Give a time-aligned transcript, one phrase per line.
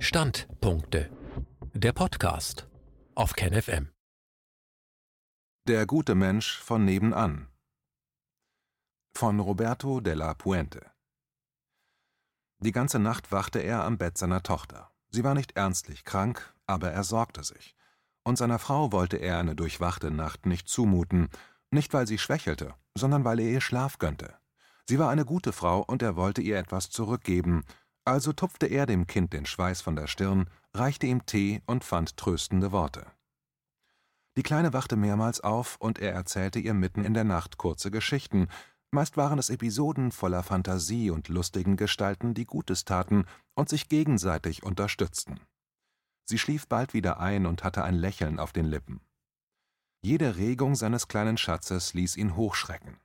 [0.00, 1.10] Standpunkte.
[1.74, 2.68] Der Podcast
[3.16, 3.88] auf KenFM.
[5.66, 7.48] Der gute Mensch von nebenan.
[9.12, 10.86] Von Roberto della Puente.
[12.60, 14.92] Die ganze Nacht wachte er am Bett seiner Tochter.
[15.10, 17.74] Sie war nicht ernstlich krank, aber er sorgte sich.
[18.22, 21.28] Und seiner Frau wollte er eine durchwachte Nacht nicht zumuten,
[21.72, 24.38] nicht weil sie schwächelte, sondern weil er ihr Schlaf gönnte.
[24.86, 27.64] Sie war eine gute Frau und er wollte ihr etwas zurückgeben,
[28.08, 32.16] also tupfte er dem Kind den Schweiß von der Stirn, reichte ihm Tee und fand
[32.16, 33.06] tröstende Worte.
[34.36, 38.48] Die Kleine wachte mehrmals auf und er erzählte ihr mitten in der Nacht kurze Geschichten,
[38.90, 44.62] meist waren es Episoden voller Fantasie und lustigen Gestalten, die Gutes taten und sich gegenseitig
[44.62, 45.40] unterstützten.
[46.24, 49.00] Sie schlief bald wieder ein und hatte ein Lächeln auf den Lippen.
[50.02, 52.98] Jede Regung seines kleinen Schatzes ließ ihn hochschrecken.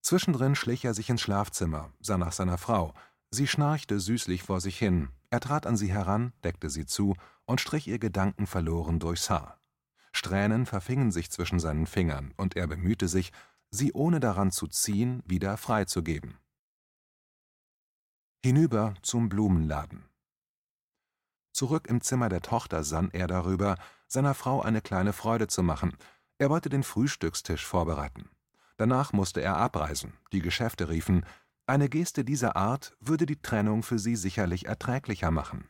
[0.00, 2.94] Zwischendrin schlich er sich ins Schlafzimmer, sah nach seiner Frau,
[3.30, 7.14] Sie schnarchte süßlich vor sich hin, er trat an sie heran, deckte sie zu
[7.44, 9.60] und strich ihr gedankenverloren durchs Haar.
[10.12, 13.32] Strähnen verfingen sich zwischen seinen Fingern, und er bemühte sich,
[13.70, 16.38] sie ohne daran zu ziehen, wieder freizugeben.
[18.42, 20.08] Hinüber zum Blumenladen.
[21.52, 23.76] Zurück im Zimmer der Tochter sann er darüber,
[24.06, 25.96] seiner Frau eine kleine Freude zu machen.
[26.38, 28.30] Er wollte den Frühstückstisch vorbereiten.
[28.76, 31.26] Danach musste er abreisen, die Geschäfte riefen,
[31.68, 35.68] eine Geste dieser Art würde die Trennung für sie sicherlich erträglicher machen.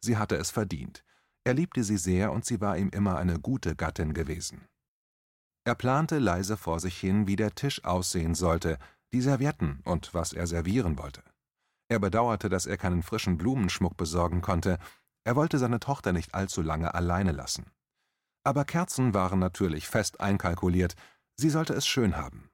[0.00, 1.04] Sie hatte es verdient.
[1.44, 4.66] Er liebte sie sehr und sie war ihm immer eine gute Gattin gewesen.
[5.64, 8.78] Er plante leise vor sich hin, wie der Tisch aussehen sollte,
[9.12, 11.22] die Servietten und was er servieren wollte.
[11.88, 14.78] Er bedauerte, dass er keinen frischen Blumenschmuck besorgen konnte,
[15.24, 17.70] er wollte seine Tochter nicht allzu lange alleine lassen.
[18.44, 20.94] Aber Kerzen waren natürlich fest einkalkuliert,
[21.36, 22.47] sie sollte es schön haben.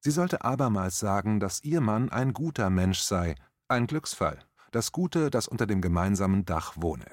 [0.00, 3.34] Sie sollte abermals sagen, dass ihr Mann ein guter Mensch sei,
[3.68, 4.38] ein Glücksfall,
[4.70, 7.06] das Gute, das unter dem gemeinsamen Dach wohne.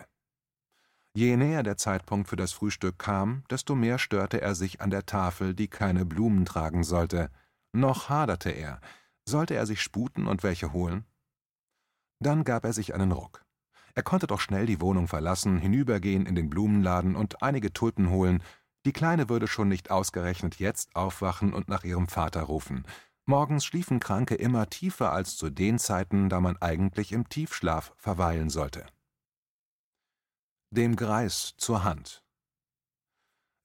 [1.15, 5.05] Je näher der Zeitpunkt für das Frühstück kam, desto mehr störte er sich an der
[5.05, 7.31] Tafel, die keine Blumen tragen sollte.
[7.71, 8.81] Noch haderte er.
[9.23, 11.05] Sollte er sich sputen und welche holen?
[12.19, 13.45] Dann gab er sich einen Ruck.
[13.93, 18.43] Er konnte doch schnell die Wohnung verlassen, hinübergehen in den Blumenladen und einige Tulpen holen,
[18.85, 22.85] die Kleine würde schon nicht ausgerechnet jetzt aufwachen und nach ihrem Vater rufen.
[23.25, 28.51] Morgens schliefen Kranke immer tiefer als zu den Zeiten, da man eigentlich im Tiefschlaf verweilen
[28.51, 28.85] sollte.
[30.69, 32.23] Dem Greis zur Hand.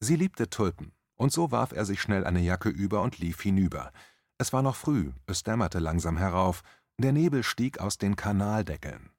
[0.00, 3.92] Sie liebte Tulpen, und so warf er sich schnell eine Jacke über und lief hinüber.
[4.38, 6.62] Es war noch früh, es dämmerte langsam herauf,
[6.96, 9.10] der Nebel stieg aus den Kanaldeckeln.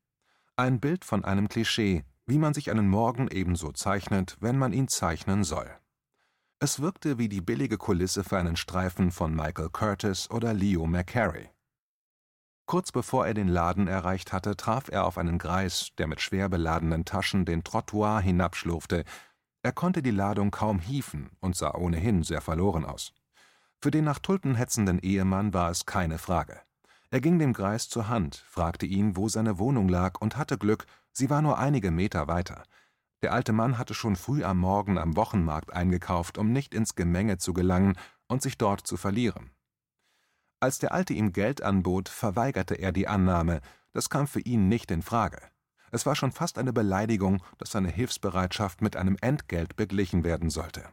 [0.55, 4.87] Ein Bild von einem Klischee, wie man sich einen Morgen ebenso zeichnet, wenn man ihn
[4.87, 5.69] zeichnen soll.
[6.63, 11.49] Es wirkte wie die billige Kulisse für einen Streifen von Michael Curtis oder Leo McCarey.
[12.67, 16.49] Kurz bevor er den Laden erreicht hatte, traf er auf einen Greis, der mit schwer
[16.49, 19.05] beladenen Taschen den Trottoir hinabschlurfte.
[19.63, 23.11] Er konnte die Ladung kaum hieven und sah ohnehin sehr verloren aus.
[23.79, 26.61] Für den nach Tulpen hetzenden Ehemann war es keine Frage.
[27.09, 30.85] Er ging dem Greis zur Hand, fragte ihn, wo seine Wohnung lag, und hatte Glück,
[31.11, 32.65] sie war nur einige Meter weiter.
[33.21, 37.37] Der alte Mann hatte schon früh am Morgen am Wochenmarkt eingekauft, um nicht ins Gemenge
[37.37, 37.95] zu gelangen
[38.27, 39.51] und sich dort zu verlieren.
[40.59, 43.61] Als der Alte ihm Geld anbot, verweigerte er die Annahme,
[43.93, 45.41] das kam für ihn nicht in Frage.
[45.91, 50.83] Es war schon fast eine Beleidigung, dass seine Hilfsbereitschaft mit einem Entgelt beglichen werden sollte.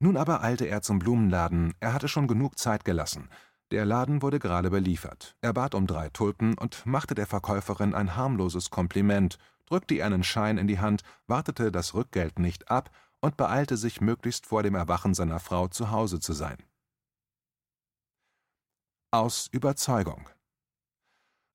[0.00, 3.28] Nun aber eilte er zum Blumenladen, er hatte schon genug Zeit gelassen.
[3.72, 5.36] Der Laden wurde gerade beliefert.
[5.40, 10.24] Er bat um drei Tulpen und machte der Verkäuferin ein harmloses Kompliment, drückte ihr einen
[10.24, 12.90] Schein in die Hand, wartete das Rückgeld nicht ab
[13.20, 16.58] und beeilte sich, möglichst vor dem Erwachen seiner Frau zu Hause zu sein.
[19.10, 20.28] Aus Überzeugung.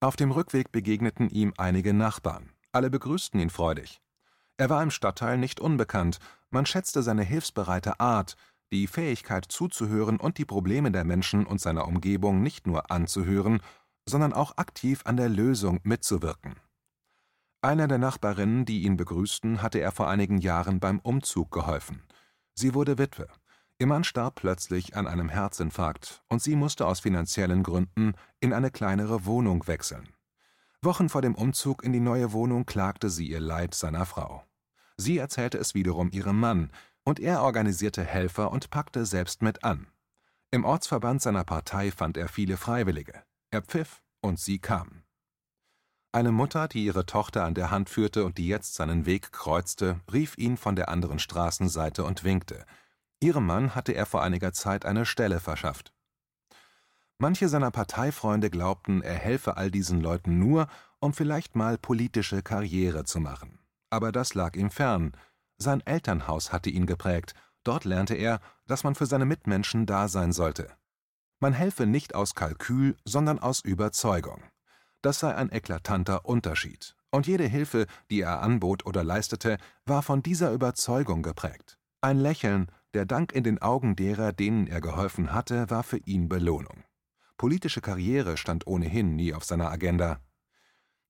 [0.01, 2.51] Auf dem Rückweg begegneten ihm einige Nachbarn.
[2.71, 4.01] Alle begrüßten ihn freudig.
[4.57, 6.19] Er war im Stadtteil nicht unbekannt,
[6.49, 8.35] man schätzte seine hilfsbereite Art,
[8.71, 13.61] die Fähigkeit zuzuhören und die Probleme der Menschen und seiner Umgebung nicht nur anzuhören,
[14.07, 16.55] sondern auch aktiv an der Lösung mitzuwirken.
[17.63, 22.03] Einer der Nachbarinnen, die ihn begrüßten, hatte er vor einigen Jahren beim Umzug geholfen.
[22.53, 23.29] Sie wurde Witwe.
[23.79, 28.69] Ihr Mann starb plötzlich an einem Herzinfarkt und sie musste aus finanziellen Gründen in eine
[28.69, 30.09] kleinere Wohnung wechseln.
[30.81, 34.43] Wochen vor dem Umzug in die neue Wohnung klagte sie ihr Leid seiner Frau.
[34.97, 36.69] Sie erzählte es wiederum ihrem Mann,
[37.05, 39.87] und er organisierte Helfer und packte selbst mit an.
[40.51, 43.23] Im Ortsverband seiner Partei fand er viele Freiwillige.
[43.51, 45.02] Er pfiff und sie kamen.
[46.15, 49.99] Eine Mutter, die ihre Tochter an der Hand führte und die jetzt seinen Weg kreuzte,
[50.13, 52.67] rief ihn von der anderen Straßenseite und winkte.
[53.19, 55.91] Ihrem Mann hatte er vor einiger Zeit eine Stelle verschafft.
[57.17, 60.67] Manche seiner Parteifreunde glaubten, er helfe all diesen Leuten nur,
[60.99, 63.57] um vielleicht mal politische Karriere zu machen.
[63.89, 65.13] Aber das lag ihm fern.
[65.57, 67.33] Sein Elternhaus hatte ihn geprägt.
[67.63, 70.67] Dort lernte er, dass man für seine Mitmenschen da sein sollte.
[71.39, 74.43] Man helfe nicht aus Kalkül, sondern aus Überzeugung.
[75.03, 76.95] Das sei ein eklatanter Unterschied.
[77.11, 81.77] Und jede Hilfe, die er anbot oder leistete, war von dieser Überzeugung geprägt.
[81.99, 86.29] Ein Lächeln, der Dank in den Augen derer, denen er geholfen hatte, war für ihn
[86.29, 86.85] Belohnung.
[87.37, 90.21] Politische Karriere stand ohnehin nie auf seiner Agenda.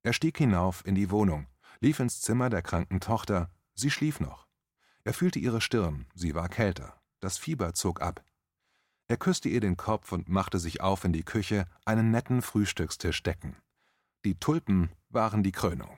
[0.01, 1.46] Er stieg hinauf in die Wohnung,
[1.80, 4.48] lief ins Zimmer der kranken Tochter, sie schlief noch.
[5.04, 8.24] Er fühlte ihre Stirn, sie war kälter, das Fieber zog ab.
[9.07, 13.22] Er küsste ihr den Kopf und machte sich auf in die Küche, einen netten Frühstückstisch
[13.22, 13.56] decken.
[14.25, 15.98] Die Tulpen waren die Krönung.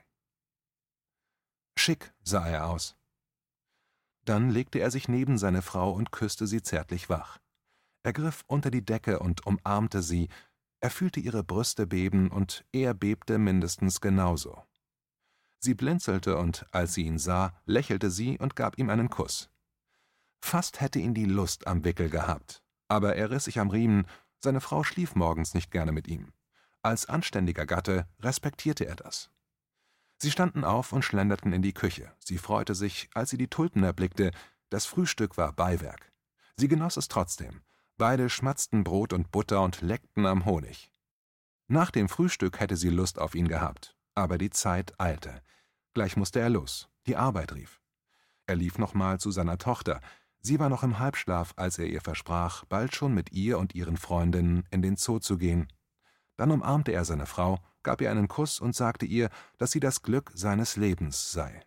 [1.78, 2.96] Schick sah er aus.
[4.24, 7.38] Dann legte er sich neben seine Frau und küsste sie zärtlich wach.
[8.02, 10.28] Er griff unter die Decke und umarmte sie,
[10.80, 14.62] er fühlte ihre Brüste beben und er bebte mindestens genauso.
[15.58, 19.50] Sie blinzelte und, als sie ihn sah, lächelte sie und gab ihm einen Kuss.
[20.40, 24.06] Fast hätte ihn die Lust am Wickel gehabt, aber er riss sich am Riemen,
[24.40, 26.32] seine Frau schlief morgens nicht gerne mit ihm.
[26.86, 29.32] Als anständiger Gatte respektierte er das.
[30.18, 32.12] Sie standen auf und schlenderten in die Küche.
[32.20, 34.30] Sie freute sich, als sie die Tulpen erblickte.
[34.70, 36.12] Das Frühstück war Beiwerk.
[36.54, 37.62] Sie genoss es trotzdem.
[37.96, 40.92] Beide schmatzten Brot und Butter und leckten am Honig.
[41.66, 45.42] Nach dem Frühstück hätte sie Lust auf ihn gehabt, aber die Zeit eilte.
[45.92, 46.88] Gleich musste er los.
[47.08, 47.80] Die Arbeit rief.
[48.46, 50.00] Er lief nochmal zu seiner Tochter.
[50.38, 53.96] Sie war noch im Halbschlaf, als er ihr versprach, bald schon mit ihr und ihren
[53.96, 55.66] Freundinnen in den Zoo zu gehen.
[56.36, 60.02] Dann umarmte er seine Frau, gab ihr einen Kuss und sagte ihr, dass sie das
[60.02, 61.62] Glück seines Lebens sei.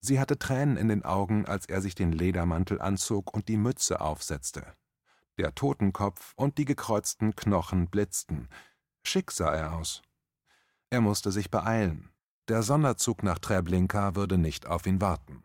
[0.00, 4.00] Sie hatte Tränen in den Augen, als er sich den Ledermantel anzog und die Mütze
[4.00, 4.74] aufsetzte.
[5.36, 8.48] Der Totenkopf und die gekreuzten Knochen blitzten.
[9.02, 10.02] Schick sah er aus.
[10.88, 12.10] Er musste sich beeilen.
[12.48, 15.44] Der Sonderzug nach Treblinka würde nicht auf ihn warten.